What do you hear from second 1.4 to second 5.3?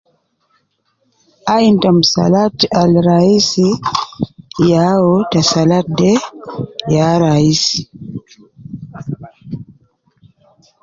Ain ya musalat al raisi yau